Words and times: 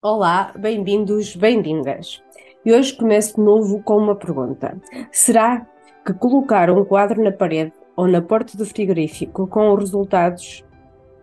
Olá, 0.00 0.52
bem-vindos, 0.56 1.34
bem-vindas. 1.34 2.22
E 2.64 2.72
hoje 2.72 2.96
começo 2.96 3.34
de 3.34 3.42
novo 3.42 3.82
com 3.82 3.96
uma 3.96 4.14
pergunta. 4.14 4.80
Será 5.10 5.66
que 6.06 6.12
colocar 6.12 6.70
um 6.70 6.84
quadro 6.84 7.20
na 7.20 7.32
parede 7.32 7.72
ou 7.96 8.06
na 8.06 8.22
porta 8.22 8.56
do 8.56 8.64
frigorífico 8.64 9.48
com 9.48 9.72
os 9.72 9.80
resultados 9.80 10.64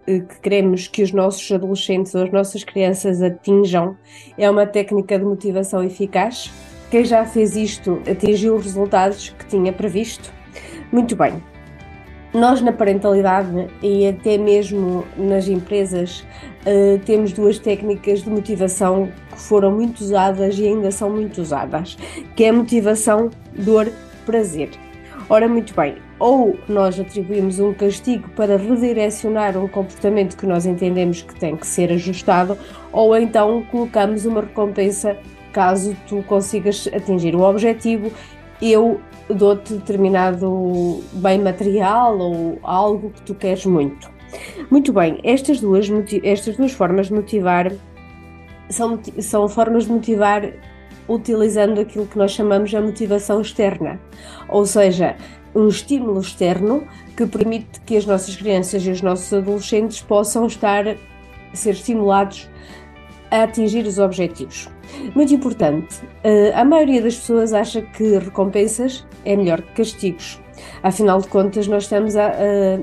eh, 0.05 0.19
que 0.19 0.41
queremos 0.41 0.89
que 0.89 1.01
os 1.03 1.13
nossos 1.13 1.49
adolescentes 1.49 2.13
ou 2.15 2.23
as 2.23 2.31
nossas 2.33 2.65
crianças 2.65 3.21
atinjam 3.21 3.95
é 4.37 4.49
uma 4.49 4.67
técnica 4.67 5.17
de 5.17 5.23
motivação 5.23 5.81
eficaz? 5.81 6.51
Quem 6.91 7.05
já 7.05 7.25
fez 7.25 7.55
isto 7.55 8.01
atingiu 8.11 8.57
os 8.57 8.65
resultados 8.65 9.29
que 9.29 9.47
tinha 9.47 9.71
previsto? 9.71 10.33
Muito 10.91 11.15
bem. 11.15 11.41
Nós, 12.35 12.59
na 12.59 12.73
parentalidade 12.73 13.69
e 13.81 14.05
até 14.05 14.37
mesmo 14.37 15.05
nas 15.15 15.47
empresas, 15.47 16.19
uh, 16.65 16.99
temos 17.05 17.31
duas 17.31 17.57
técnicas 17.59 18.23
de 18.23 18.29
motivação 18.29 19.09
que 19.31 19.39
foram 19.39 19.71
muito 19.71 20.01
usadas 20.01 20.59
e 20.59 20.67
ainda 20.67 20.91
são 20.91 21.09
muito 21.09 21.41
usadas, 21.41 21.97
que 22.35 22.43
é 22.43 22.49
a 22.49 22.53
motivação, 22.53 23.29
dor, 23.57 23.89
prazer. 24.25 24.71
Ora, 25.29 25.47
muito 25.47 25.73
bem, 25.73 25.95
ou 26.19 26.59
nós 26.67 26.99
atribuímos 26.99 27.61
um 27.61 27.73
castigo 27.73 28.29
para 28.31 28.57
redirecionar 28.57 29.57
um 29.57 29.69
comportamento 29.69 30.35
que 30.35 30.45
nós 30.45 30.65
entendemos 30.65 31.21
que 31.21 31.39
tem 31.39 31.55
que 31.55 31.65
ser 31.65 31.89
ajustado, 31.89 32.57
ou 32.91 33.15
então 33.15 33.63
colocamos 33.71 34.25
uma 34.25 34.41
recompensa 34.41 35.15
caso 35.53 35.95
tu 36.05 36.21
consigas 36.27 36.89
atingir 36.93 37.33
o 37.33 37.43
objetivo 37.43 38.11
eu 38.61 38.99
dou-te 39.29 39.73
determinado 39.73 41.03
bem 41.13 41.39
material 41.39 42.17
ou 42.17 42.59
algo 42.63 43.09
que 43.09 43.21
tu 43.21 43.35
queres 43.35 43.65
muito. 43.65 44.09
Muito 44.69 44.91
bem, 44.91 45.19
estas 45.23 45.59
duas, 45.59 45.87
estas 46.23 46.57
duas 46.57 46.71
formas 46.71 47.07
de 47.07 47.13
motivar 47.13 47.71
são, 48.69 48.99
são 49.19 49.47
formas 49.47 49.85
de 49.85 49.91
motivar 49.91 50.51
utilizando 51.07 51.79
aquilo 51.79 52.05
que 52.05 52.17
nós 52.17 52.31
chamamos 52.31 52.73
a 52.73 52.81
motivação 52.81 53.39
externa, 53.39 53.99
ou 54.49 54.65
seja, 54.65 55.15
um 55.53 55.67
estímulo 55.67 56.19
externo 56.19 56.85
que 57.15 57.25
permite 57.25 57.79
que 57.81 57.95
as 57.95 58.05
nossas 58.05 58.35
crianças 58.35 58.85
e 58.85 58.89
os 58.89 59.01
nossos 59.01 59.31
adolescentes 59.31 60.01
possam 60.01 60.47
estar 60.47 60.97
ser 61.53 61.71
estimulados 61.71 62.49
a 63.31 63.43
atingir 63.43 63.85
os 63.85 63.99
objetivos. 63.99 64.69
Muito 65.15 65.33
importante, 65.33 66.01
eh, 66.23 66.51
a 66.55 66.63
maioria 66.63 67.01
das 67.01 67.15
pessoas 67.15 67.53
acha 67.53 67.81
que 67.81 68.17
recompensas 68.17 69.05
é 69.23 69.35
melhor 69.35 69.61
que 69.61 69.73
castigos. 69.73 70.39
Afinal 70.81 71.19
de 71.19 71.27
contas, 71.27 71.67
nós 71.67 71.83
estamos 71.83 72.15
a, 72.15 72.31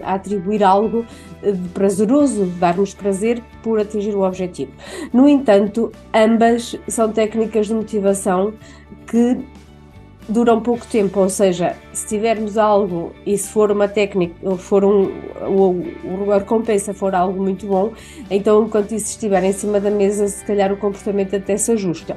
a, 0.04 0.14
atribuir 0.14 0.62
algo 0.62 1.06
de 1.42 1.68
prazeroso, 1.70 2.46
darmos 2.58 2.94
prazer 2.94 3.42
por 3.62 3.80
atingir 3.80 4.14
o 4.14 4.22
objetivo. 4.22 4.72
No 5.12 5.28
entanto, 5.28 5.90
ambas 6.12 6.78
são 6.88 7.10
técnicas 7.10 7.68
de 7.68 7.74
motivação 7.74 8.54
que 9.06 9.38
duram 10.28 10.60
pouco 10.60 10.86
tempo, 10.86 11.20
ou 11.20 11.28
seja, 11.28 11.76
se 11.92 12.06
tivermos 12.06 12.56
algo 12.56 13.12
e 13.26 13.36
se 13.36 13.48
for 13.48 13.70
uma 13.70 13.88
técnica, 13.88 14.34
ou 14.42 14.56
for 14.56 14.84
um, 14.84 15.10
ou, 15.46 16.32
a 16.32 16.38
recompensa 16.38 16.94
for 16.94 17.14
algo 17.14 17.42
muito 17.42 17.66
bom, 17.66 17.92
então 18.30 18.64
enquanto 18.64 18.92
isso 18.92 19.10
estiver 19.10 19.42
em 19.44 19.52
cima 19.52 19.80
da 19.80 19.90
mesa, 19.90 20.26
se 20.28 20.44
calhar 20.44 20.72
o 20.72 20.76
comportamento 20.76 21.34
até 21.34 21.56
se 21.56 21.72
ajusta. 21.72 22.16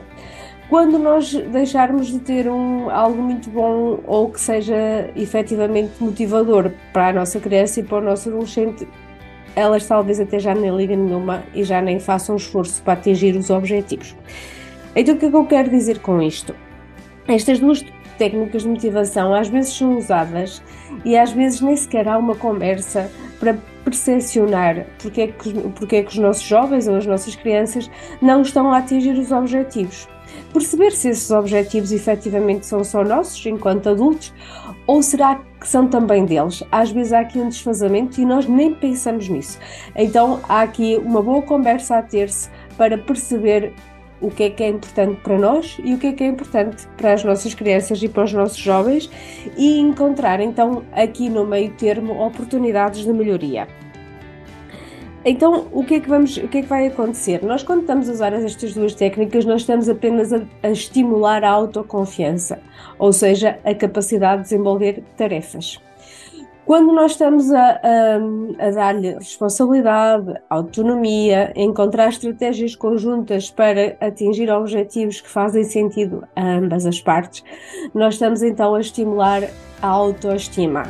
Quando 0.69 0.97
nós 0.97 1.31
deixarmos 1.31 2.07
de 2.07 2.19
ter 2.19 2.49
um, 2.49 2.89
algo 2.89 3.21
muito 3.21 3.49
bom 3.51 3.99
ou 4.05 4.31
que 4.31 4.41
seja 4.41 5.11
efetivamente 5.15 5.91
motivador 5.99 6.71
para 6.91 7.09
a 7.09 7.13
nossa 7.13 7.39
criança 7.39 7.79
e 7.79 7.83
para 7.83 7.99
o 7.99 8.01
nosso 8.01 8.29
adolescente, 8.29 8.87
elas 9.55 9.85
talvez 9.85 10.19
até 10.19 10.39
já 10.39 10.55
nem 10.55 10.75
ligam 10.75 10.97
nenhuma 10.97 11.43
e 11.53 11.63
já 11.63 11.81
nem 11.81 11.99
façam 11.99 12.35
esforço 12.35 12.81
para 12.81 12.93
atingir 12.93 13.35
os 13.35 13.49
objetivos. 13.51 14.15
Então 14.95 15.15
o 15.15 15.17
que 15.17 15.25
é 15.25 15.29
que 15.29 15.35
eu 15.35 15.45
quero 15.45 15.69
dizer 15.69 15.99
com 15.99 16.19
isto? 16.21 16.55
Estas 17.27 17.59
duas 17.59 17.83
técnicas 18.17 18.61
de 18.61 18.69
motivação 18.69 19.33
às 19.33 19.47
vezes 19.47 19.73
são 19.73 19.97
usadas 19.97 20.61
e 21.03 21.17
às 21.17 21.31
vezes 21.31 21.59
nem 21.59 21.75
sequer 21.75 22.07
há 22.07 22.17
uma 22.17 22.35
conversa 22.35 23.11
para 23.39 23.57
percepcionar 23.83 24.85
porque 24.99 25.21
é, 25.21 25.27
que, 25.27 25.53
porque 25.71 25.95
é 25.97 26.03
que 26.03 26.09
os 26.09 26.17
nossos 26.17 26.43
jovens 26.43 26.87
ou 26.87 26.95
as 26.95 27.05
nossas 27.05 27.35
crianças 27.35 27.89
não 28.21 28.41
estão 28.41 28.71
a 28.71 28.77
atingir 28.77 29.17
os 29.17 29.31
objetivos. 29.31 30.07
Perceber 30.53 30.91
se 30.91 31.09
esses 31.09 31.29
objetivos 31.31 31.91
efetivamente 31.91 32.65
são 32.65 32.83
só 32.83 33.03
nossos 33.03 33.43
enquanto 33.45 33.89
adultos 33.89 34.33
ou 34.87 35.01
será 35.01 35.39
que 35.59 35.67
são 35.67 35.87
também 35.87 36.25
deles? 36.25 36.63
Às 36.71 36.91
vezes 36.91 37.11
há 37.11 37.19
aqui 37.21 37.39
um 37.39 37.49
desfazamento 37.49 38.21
e 38.21 38.25
nós 38.25 38.47
nem 38.47 38.73
pensamos 38.73 39.27
nisso. 39.27 39.59
Então 39.95 40.39
há 40.47 40.61
aqui 40.61 40.97
uma 41.03 41.21
boa 41.21 41.41
conversa 41.41 41.97
a 41.97 42.01
ter-se 42.01 42.49
para 42.77 42.97
perceber 42.97 43.73
o 44.21 44.31
que 44.31 44.43
é 44.43 44.49
que 44.49 44.63
é 44.63 44.69
importante 44.69 45.19
para 45.21 45.37
nós 45.37 45.77
e 45.83 45.93
o 45.93 45.97
que 45.97 46.07
é 46.07 46.11
que 46.13 46.23
é 46.23 46.27
importante 46.27 46.87
para 46.97 47.13
as 47.13 47.23
nossas 47.23 47.53
crianças 47.53 48.01
e 48.01 48.07
para 48.07 48.23
os 48.23 48.33
nossos 48.33 48.57
jovens 48.57 49.09
e 49.57 49.79
encontrar 49.79 50.39
então 50.39 50.83
aqui 50.91 51.29
no 51.29 51.45
meio 51.45 51.71
termo 51.71 52.25
oportunidades 52.25 53.03
de 53.03 53.11
melhoria. 53.11 53.67
Então, 55.27 55.67
o 55.71 55.83
que 55.83 55.95
é 55.95 55.99
que 55.99 56.07
vamos, 56.07 56.37
o 56.37 56.47
que 56.47 56.59
é 56.59 56.61
que 56.61 56.67
vai 56.67 56.85
acontecer? 56.85 57.43
Nós 57.43 57.63
quando 57.63 57.81
estamos 57.81 58.07
a 58.07 58.11
usar 58.11 58.31
estas 58.33 58.75
duas 58.75 58.93
técnicas, 58.93 59.43
nós 59.43 59.61
estamos 59.61 59.89
apenas 59.89 60.31
a, 60.31 60.41
a 60.61 60.69
estimular 60.69 61.43
a 61.43 61.49
autoconfiança, 61.49 62.59
ou 62.99 63.11
seja, 63.11 63.57
a 63.65 63.73
capacidade 63.73 64.43
de 64.43 64.49
desenvolver 64.49 65.03
tarefas. 65.17 65.81
Quando 66.65 66.91
nós 66.91 67.11
estamos 67.11 67.51
a, 67.51 67.79
a, 67.83 68.67
a 68.67 68.71
dar-lhe 68.71 69.13
responsabilidade, 69.13 70.33
autonomia, 70.49 71.53
encontrar 71.55 72.09
estratégias 72.09 72.75
conjuntas 72.75 73.51
para 73.51 73.95
atingir 74.01 74.49
objetivos 74.49 75.21
que 75.21 75.29
fazem 75.29 75.63
sentido 75.63 76.27
a 76.35 76.43
ambas 76.43 76.87
as 76.87 76.99
partes, 76.99 77.43
nós 77.93 78.15
estamos 78.15 78.41
então 78.41 78.73
a 78.73 78.81
estimular 78.81 79.43
a 79.79 79.87
autoestima. 79.87 80.83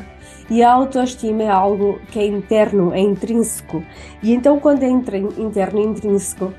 E 0.49 0.63
a 0.63 0.71
autoestima 0.71 1.43
é 1.43 1.49
algo 1.49 1.99
que 2.09 2.19
é 2.19 2.25
interno, 2.25 2.93
é 2.93 2.99
intrínseco. 3.01 3.83
E 4.23 4.33
então, 4.33 4.57
quando 4.59 4.83
é 4.83 4.87
interno 4.87 5.33
e 5.37 5.83
intrínseco, 5.83 6.53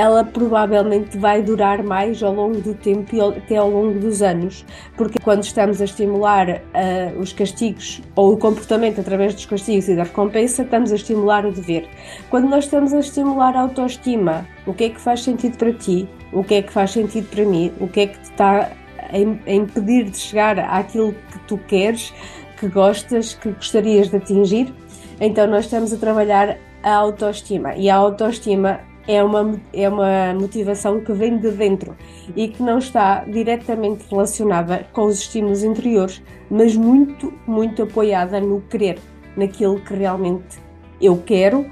ela 0.00 0.24
provavelmente 0.24 1.18
vai 1.18 1.42
durar 1.42 1.82
mais 1.82 2.22
ao 2.22 2.32
longo 2.32 2.58
do 2.58 2.72
tempo 2.72 3.14
e 3.14 3.20
até 3.20 3.58
ao 3.58 3.68
longo 3.68 4.00
dos 4.00 4.22
anos, 4.22 4.64
porque 4.96 5.18
quando 5.18 5.42
estamos 5.42 5.78
a 5.78 5.84
estimular 5.84 6.48
uh, 6.48 7.20
os 7.20 7.34
castigos 7.34 8.00
ou 8.16 8.32
o 8.32 8.38
comportamento 8.38 8.98
através 8.98 9.34
dos 9.34 9.44
castigos 9.44 9.88
e 9.90 9.94
da 9.94 10.04
recompensa, 10.04 10.62
estamos 10.62 10.90
a 10.90 10.94
estimular 10.94 11.44
o 11.44 11.52
dever. 11.52 11.86
Quando 12.30 12.48
nós 12.48 12.64
estamos 12.64 12.94
a 12.94 13.00
estimular 13.00 13.54
a 13.54 13.60
autoestima, 13.60 14.48
o 14.66 14.72
que 14.72 14.84
é 14.84 14.88
que 14.88 14.98
faz 14.98 15.22
sentido 15.22 15.58
para 15.58 15.74
ti? 15.74 16.08
O 16.32 16.42
que 16.42 16.54
é 16.54 16.62
que 16.62 16.72
faz 16.72 16.92
sentido 16.92 17.28
para 17.28 17.44
mim? 17.44 17.70
O 17.78 17.86
que 17.86 18.00
é 18.00 18.06
que 18.06 18.22
está 18.22 18.70
a 19.12 19.52
impedir 19.52 20.04
de 20.04 20.16
chegar 20.16 20.58
àquilo 20.58 21.14
que 21.30 21.38
tu 21.40 21.58
queres, 21.68 22.14
que 22.58 22.68
gostas, 22.68 23.34
que 23.34 23.50
gostarias 23.50 24.08
de 24.08 24.16
atingir? 24.16 24.72
Então 25.20 25.46
nós 25.46 25.66
estamos 25.66 25.92
a 25.92 25.98
trabalhar 25.98 26.56
a 26.82 26.94
autoestima 26.94 27.74
e 27.74 27.90
a 27.90 27.96
autoestima 27.96 28.80
é 29.06 29.22
uma, 29.22 29.60
é 29.72 29.88
uma 29.88 30.34
motivação 30.34 31.00
que 31.00 31.12
vem 31.12 31.38
de 31.38 31.50
dentro 31.50 31.96
e 32.36 32.48
que 32.48 32.62
não 32.62 32.78
está 32.78 33.24
diretamente 33.24 34.04
relacionada 34.10 34.86
com 34.92 35.06
os 35.06 35.20
estímulos 35.20 35.64
interiores, 35.64 36.22
mas 36.50 36.76
muito, 36.76 37.32
muito 37.46 37.82
apoiada 37.82 38.40
no 38.40 38.60
querer, 38.62 38.98
naquilo 39.36 39.80
que 39.80 39.94
realmente 39.94 40.58
eu 41.00 41.16
quero 41.24 41.66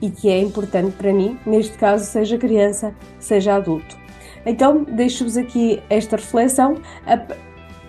e 0.00 0.10
que 0.10 0.28
é 0.28 0.40
importante 0.40 0.92
para 0.96 1.12
mim, 1.12 1.38
neste 1.46 1.76
caso, 1.78 2.04
seja 2.04 2.36
criança, 2.36 2.94
seja 3.20 3.54
adulto. 3.54 3.96
Então, 4.44 4.82
deixo-vos 4.82 5.36
aqui 5.36 5.80
esta 5.88 6.16
reflexão. 6.16 6.76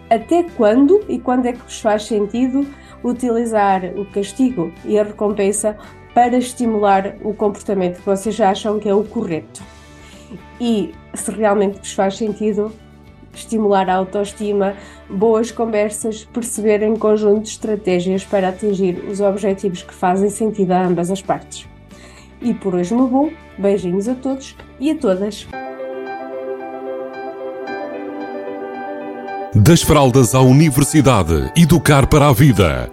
Até 0.10 0.44
quando 0.56 1.04
e 1.10 1.18
quando 1.18 1.48
é 1.48 1.54
que 1.54 1.64
vos 1.64 1.82
faz 1.82 2.04
sentido 2.04 2.68
utilizar 3.04 3.84
o 3.98 4.06
castigo 4.06 4.72
e 4.86 4.98
a 4.98 5.04
recompensa 5.04 5.76
para 6.14 6.38
estimular 6.38 7.16
o 7.24 7.34
comportamento 7.34 7.98
que 7.98 8.06
vocês 8.06 8.40
acham 8.40 8.80
que 8.80 8.88
é 8.88 8.94
o 8.94 9.04
correto. 9.04 9.62
E 10.60 10.94
se 11.14 11.32
realmente 11.32 11.80
vos 11.80 11.94
faz 11.94 12.18
sentido, 12.18 12.72
estimular 13.34 13.90
a 13.90 13.96
autoestima, 13.96 14.76
boas 15.10 15.52
conversas, 15.52 16.24
perceber 16.26 16.84
em 16.84 16.96
conjunto 16.96 17.46
estratégias 17.46 18.24
para 18.24 18.50
atingir 18.50 19.04
os 19.10 19.20
objetivos 19.20 19.82
que 19.82 19.94
fazem 19.94 20.30
sentido 20.30 20.72
a 20.72 20.86
ambas 20.86 21.10
as 21.10 21.22
partes. 21.22 21.68
E 22.42 22.54
por 22.54 22.76
hoje 22.76 22.94
me 22.94 23.08
vou. 23.08 23.32
Beijinhos 23.58 24.08
a 24.08 24.16
todos 24.16 24.56
e 24.80 24.92
a 24.92 24.96
todas. 24.96 25.48
Das 29.56 29.84
fraldas 29.84 30.34
à 30.34 30.42
universidade, 30.42 31.52
educar 31.56 32.08
para 32.08 32.28
a 32.28 32.34
vida. 32.34 32.93